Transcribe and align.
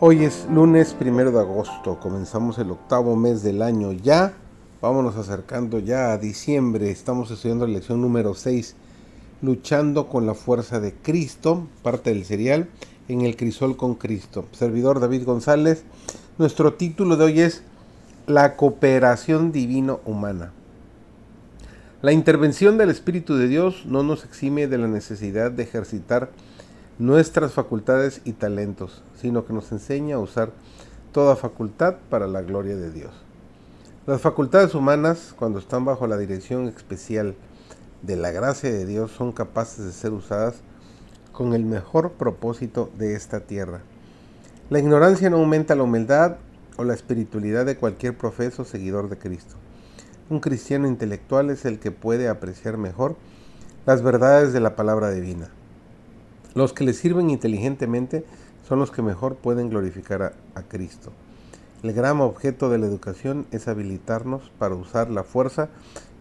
Hoy 0.00 0.24
es 0.24 0.48
lunes 0.50 0.92
primero 0.92 1.30
de 1.30 1.38
agosto, 1.38 2.00
comenzamos 2.00 2.58
el 2.58 2.72
octavo 2.72 3.14
mes 3.14 3.44
del 3.44 3.62
año 3.62 3.92
ya, 3.92 4.34
vámonos 4.82 5.14
acercando 5.14 5.78
ya 5.78 6.10
a 6.10 6.18
diciembre, 6.18 6.90
estamos 6.90 7.30
estudiando 7.30 7.64
la 7.64 7.74
lección 7.74 8.00
número 8.00 8.34
6, 8.34 8.74
luchando 9.40 10.08
con 10.08 10.26
la 10.26 10.34
fuerza 10.34 10.80
de 10.80 10.94
Cristo, 10.94 11.68
parte 11.84 12.12
del 12.12 12.24
serial, 12.24 12.68
en 13.06 13.20
el 13.20 13.36
crisol 13.36 13.76
con 13.76 13.94
Cristo. 13.94 14.46
Servidor 14.50 14.98
David 14.98 15.24
González, 15.24 15.84
nuestro 16.38 16.74
título 16.74 17.16
de 17.16 17.24
hoy 17.26 17.40
es 17.42 17.62
La 18.26 18.56
cooperación 18.56 19.52
divino-humana. 19.52 20.52
La 22.02 22.10
intervención 22.10 22.78
del 22.78 22.90
Espíritu 22.90 23.36
de 23.36 23.46
Dios 23.46 23.86
no 23.86 24.02
nos 24.02 24.24
exime 24.24 24.66
de 24.66 24.76
la 24.76 24.88
necesidad 24.88 25.52
de 25.52 25.62
ejercitar 25.62 26.30
nuestras 26.98 27.52
facultades 27.52 28.20
y 28.24 28.32
talentos, 28.34 29.02
sino 29.20 29.44
que 29.44 29.52
nos 29.52 29.72
enseña 29.72 30.16
a 30.16 30.20
usar 30.20 30.50
toda 31.12 31.36
facultad 31.36 31.96
para 32.08 32.26
la 32.26 32.42
gloria 32.42 32.76
de 32.76 32.90
Dios. 32.90 33.12
Las 34.06 34.20
facultades 34.20 34.74
humanas, 34.74 35.34
cuando 35.36 35.58
están 35.58 35.84
bajo 35.84 36.06
la 36.06 36.18
dirección 36.18 36.68
especial 36.68 37.34
de 38.02 38.16
la 38.16 38.30
gracia 38.30 38.70
de 38.70 38.84
Dios, 38.84 39.10
son 39.10 39.32
capaces 39.32 39.84
de 39.84 39.92
ser 39.92 40.12
usadas 40.12 40.56
con 41.32 41.54
el 41.54 41.64
mejor 41.64 42.12
propósito 42.12 42.90
de 42.96 43.14
esta 43.14 43.40
tierra. 43.40 43.80
La 44.70 44.78
ignorancia 44.78 45.30
no 45.30 45.38
aumenta 45.38 45.74
la 45.74 45.82
humildad 45.82 46.36
o 46.76 46.84
la 46.84 46.94
espiritualidad 46.94 47.66
de 47.66 47.76
cualquier 47.76 48.16
profeso 48.16 48.64
seguidor 48.64 49.08
de 49.08 49.18
Cristo. 49.18 49.56
Un 50.30 50.40
cristiano 50.40 50.86
intelectual 50.86 51.50
es 51.50 51.64
el 51.64 51.78
que 51.78 51.90
puede 51.90 52.28
apreciar 52.28 52.76
mejor 52.76 53.16
las 53.84 54.02
verdades 54.02 54.52
de 54.52 54.60
la 54.60 54.76
palabra 54.76 55.10
divina. 55.10 55.50
Los 56.54 56.72
que 56.72 56.84
le 56.84 56.92
sirven 56.92 57.30
inteligentemente 57.30 58.24
son 58.68 58.78
los 58.78 58.92
que 58.92 59.02
mejor 59.02 59.34
pueden 59.34 59.70
glorificar 59.70 60.34
a, 60.54 60.62
Cristo. 60.62 61.12
El 61.82 61.92
gran 61.92 62.20
objeto 62.20 62.70
de 62.70 62.78
la 62.78 62.86
educación 62.86 63.46
es 63.50 63.66
habilitarnos 63.66 64.52
para 64.58 64.76
usar 64.76 65.10
la 65.10 65.24
fuerza 65.24 65.68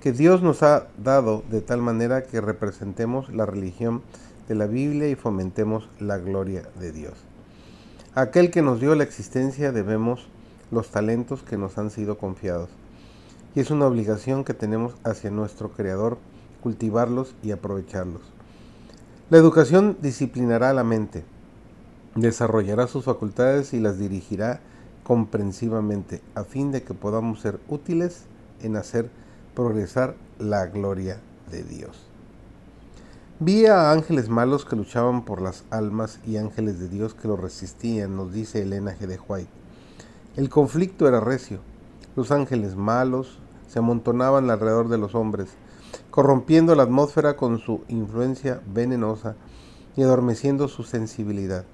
que 0.00 0.12
Dios 0.12 0.42
nos 0.42 0.62
ha 0.62 0.88
dado 0.96 1.44
de 1.50 1.60
tal 1.60 1.82
manera 1.82 2.24
que 2.24 2.40
representemos 2.40 3.32
la 3.32 3.46
religión 3.46 4.02
de 4.48 4.54
la 4.54 4.66
Biblia 4.66 5.08
y 5.08 5.14
fomentemos 5.14 5.88
la 6.00 6.18
gloria 6.18 6.62
de 6.80 6.92
Dios. 6.92 7.14
A 8.14 8.22
aquel 8.22 8.50
que 8.50 8.62
nos 8.62 8.80
dio 8.80 8.94
la 8.94 9.04
existencia 9.04 9.70
debemos 9.70 10.26
los 10.70 10.90
talentos 10.90 11.42
que 11.42 11.58
nos 11.58 11.78
han 11.78 11.90
sido 11.90 12.16
confiados. 12.18 12.70
Y 13.54 13.60
es 13.60 13.70
una 13.70 13.86
obligación 13.86 14.44
que 14.44 14.54
tenemos 14.54 14.94
hacia 15.04 15.30
nuestro 15.30 15.70
Creador 15.72 16.18
cultivarlos 16.62 17.34
y 17.42 17.52
aprovecharlos. 17.52 18.22
La 19.32 19.38
educación 19.38 19.96
disciplinará 20.02 20.74
la 20.74 20.84
mente, 20.84 21.24
desarrollará 22.14 22.86
sus 22.86 23.06
facultades 23.06 23.72
y 23.72 23.80
las 23.80 23.98
dirigirá 23.98 24.60
comprensivamente 25.04 26.20
a 26.34 26.44
fin 26.44 26.70
de 26.70 26.82
que 26.82 26.92
podamos 26.92 27.40
ser 27.40 27.58
útiles 27.66 28.26
en 28.60 28.76
hacer 28.76 29.08
progresar 29.54 30.16
la 30.38 30.66
gloria 30.66 31.18
de 31.50 31.62
Dios. 31.62 31.98
Vi 33.40 33.64
a 33.64 33.90
ángeles 33.90 34.28
malos 34.28 34.66
que 34.66 34.76
luchaban 34.76 35.24
por 35.24 35.40
las 35.40 35.64
almas 35.70 36.20
y 36.26 36.36
ángeles 36.36 36.78
de 36.78 36.90
Dios 36.90 37.14
que 37.14 37.26
lo 37.26 37.38
resistían, 37.38 38.14
nos 38.14 38.34
dice 38.34 38.60
Elena 38.60 38.94
G. 39.00 39.06
de 39.06 39.18
White. 39.18 39.48
El 40.36 40.50
conflicto 40.50 41.08
era 41.08 41.20
recio. 41.20 41.60
Los 42.16 42.32
ángeles 42.32 42.76
malos 42.76 43.38
se 43.66 43.78
amontonaban 43.78 44.50
alrededor 44.50 44.90
de 44.90 44.98
los 44.98 45.14
hombres, 45.14 45.48
corrompiendo 46.10 46.74
la 46.74 46.84
atmósfera 46.84 47.36
con 47.36 47.58
su 47.58 47.82
influencia 47.88 48.60
venenosa 48.66 49.36
y 49.96 50.02
adormeciendo 50.02 50.68
su 50.68 50.82
sensibilidad. 50.82 51.64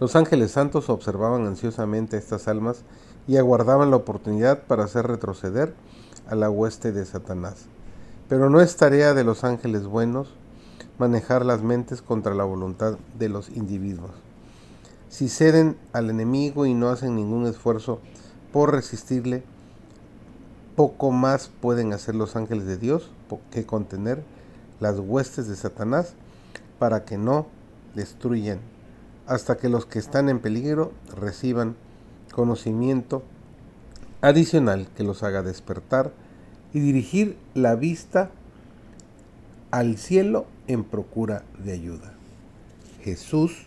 Los 0.00 0.16
ángeles 0.16 0.52
santos 0.52 0.88
observaban 0.88 1.46
ansiosamente 1.46 2.16
estas 2.16 2.48
almas 2.48 2.84
y 3.28 3.36
aguardaban 3.36 3.90
la 3.90 3.96
oportunidad 3.96 4.62
para 4.62 4.84
hacer 4.84 5.06
retroceder 5.06 5.74
a 6.26 6.34
la 6.34 6.48
hueste 6.48 6.92
de 6.92 7.04
Satanás. 7.04 7.66
Pero 8.28 8.48
no 8.48 8.60
es 8.60 8.76
tarea 8.76 9.12
de 9.12 9.24
los 9.24 9.44
ángeles 9.44 9.84
buenos 9.84 10.34
manejar 10.98 11.44
las 11.44 11.62
mentes 11.62 12.02
contra 12.02 12.34
la 12.34 12.44
voluntad 12.44 12.98
de 13.18 13.28
los 13.28 13.48
individuos. 13.50 14.12
Si 15.08 15.28
ceden 15.28 15.76
al 15.92 16.08
enemigo 16.10 16.66
y 16.66 16.74
no 16.74 16.88
hacen 16.88 17.16
ningún 17.16 17.46
esfuerzo 17.46 18.00
por 18.52 18.72
resistirle, 18.72 19.42
poco 20.80 21.10
más 21.10 21.50
pueden 21.60 21.92
hacer 21.92 22.14
los 22.14 22.36
ángeles 22.36 22.64
de 22.64 22.78
Dios 22.78 23.10
que 23.50 23.66
contener 23.66 24.22
las 24.80 24.98
huestes 24.98 25.46
de 25.46 25.54
Satanás 25.54 26.14
para 26.78 27.04
que 27.04 27.18
no 27.18 27.48
destruyan 27.94 28.60
hasta 29.26 29.58
que 29.58 29.68
los 29.68 29.84
que 29.84 29.98
están 29.98 30.30
en 30.30 30.38
peligro 30.38 30.92
reciban 31.14 31.76
conocimiento 32.32 33.22
adicional 34.22 34.88
que 34.96 35.04
los 35.04 35.22
haga 35.22 35.42
despertar 35.42 36.12
y 36.72 36.80
dirigir 36.80 37.36
la 37.52 37.74
vista 37.74 38.30
al 39.70 39.98
cielo 39.98 40.46
en 40.66 40.84
procura 40.84 41.42
de 41.62 41.72
ayuda. 41.72 42.14
Jesús 43.02 43.66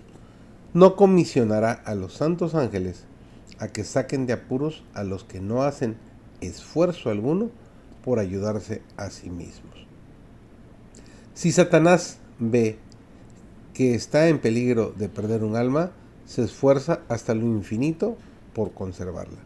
no 0.73 0.95
comisionará 0.95 1.73
a 1.73 1.93
los 1.93 2.15
santos 2.15 2.55
ángeles 2.55 3.03
a 3.59 3.67
que 3.67 3.83
saquen 3.83 4.25
de 4.25 4.33
apuros 4.33 4.83
a 4.95 5.03
los 5.03 5.23
que 5.23 5.41
no 5.41 5.61
hacen 5.61 5.95
esfuerzo 6.47 7.09
alguno 7.09 7.49
por 8.03 8.19
ayudarse 8.19 8.81
a 8.97 9.09
sí 9.09 9.29
mismos. 9.29 9.87
Si 11.33 11.51
Satanás 11.51 12.17
ve 12.39 12.77
que 13.73 13.95
está 13.95 14.27
en 14.27 14.39
peligro 14.39 14.93
de 14.97 15.09
perder 15.09 15.43
un 15.43 15.55
alma, 15.55 15.91
se 16.25 16.43
esfuerza 16.43 17.01
hasta 17.09 17.33
lo 17.33 17.45
infinito 17.45 18.17
por 18.53 18.73
conservarla. 18.73 19.39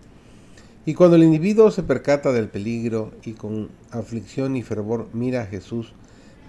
Y 0.85 0.93
cuando 0.93 1.17
el 1.17 1.23
individuo 1.23 1.69
se 1.71 1.83
percata 1.83 2.31
del 2.31 2.49
peligro 2.49 3.11
y 3.23 3.33
con 3.33 3.69
aflicción 3.91 4.55
y 4.55 4.63
fervor 4.63 5.09
mira 5.13 5.41
a 5.41 5.45
Jesús 5.45 5.93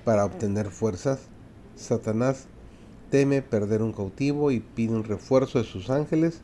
para 0.04 0.24
obtener 0.24 0.70
fuerzas, 0.70 1.20
Satanás 1.76 2.46
teme 3.10 3.42
perder 3.42 3.82
un 3.82 3.92
cautivo 3.92 4.50
y 4.50 4.60
pide 4.60 4.94
un 4.94 5.04
refuerzo 5.04 5.58
de 5.58 5.64
sus 5.64 5.90
ángeles 5.90 6.40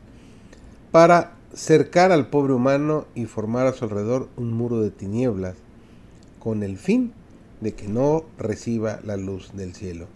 para 0.91 1.35
cercar 1.55 2.11
al 2.11 2.27
pobre 2.27 2.53
humano 2.53 3.05
y 3.15 3.25
formar 3.25 3.65
a 3.65 3.71
su 3.71 3.85
alrededor 3.85 4.27
un 4.35 4.51
muro 4.51 4.81
de 4.81 4.91
tinieblas, 4.91 5.55
con 6.39 6.63
el 6.63 6.77
fin 6.77 7.13
de 7.61 7.73
que 7.73 7.87
no 7.87 8.25
reciba 8.37 8.99
la 9.05 9.15
luz 9.15 9.53
del 9.53 9.73
cielo. 9.73 10.07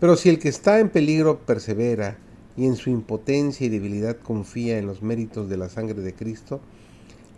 Pero 0.00 0.16
si 0.16 0.28
el 0.28 0.40
que 0.40 0.48
está 0.48 0.80
en 0.80 0.90
peligro 0.90 1.38
persevera 1.38 2.18
y 2.56 2.66
en 2.66 2.74
su 2.74 2.90
impotencia 2.90 3.66
y 3.66 3.70
debilidad 3.70 4.16
confía 4.16 4.78
en 4.78 4.86
los 4.86 5.02
méritos 5.02 5.48
de 5.48 5.56
la 5.56 5.68
sangre 5.68 6.00
de 6.02 6.14
Cristo, 6.14 6.60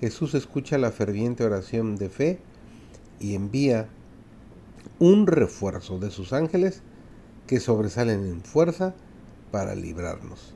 Jesús 0.00 0.34
escucha 0.34 0.78
la 0.78 0.90
ferviente 0.90 1.44
oración 1.44 1.96
de 1.96 2.08
fe 2.08 2.38
y 3.20 3.34
envía 3.34 3.88
un 4.98 5.26
refuerzo 5.26 5.98
de 5.98 6.10
sus 6.10 6.32
ángeles 6.32 6.80
que 7.46 7.60
sobresalen 7.60 8.26
en 8.26 8.42
fuerza 8.42 8.94
para 9.50 9.74
librarnos. 9.74 10.54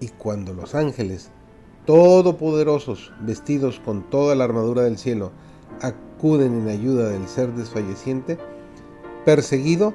Y 0.00 0.08
cuando 0.08 0.54
los 0.54 0.74
ángeles, 0.74 1.30
todopoderosos, 1.86 3.12
vestidos 3.20 3.80
con 3.84 4.08
toda 4.10 4.34
la 4.34 4.44
armadura 4.44 4.82
del 4.82 4.98
cielo, 4.98 5.32
acuden 5.80 6.60
en 6.60 6.68
ayuda 6.68 7.08
del 7.10 7.26
ser 7.28 7.52
desfalleciente, 7.54 8.38
perseguido, 9.24 9.94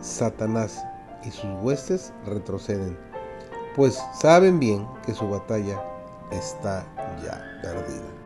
Satanás 0.00 0.82
y 1.24 1.30
sus 1.30 1.50
huestes 1.62 2.12
retroceden, 2.26 2.96
pues 3.76 3.98
saben 4.20 4.58
bien 4.58 4.86
que 5.04 5.14
su 5.14 5.28
batalla 5.28 5.82
está 6.30 6.86
ya 7.22 7.42
perdida. 7.62 8.19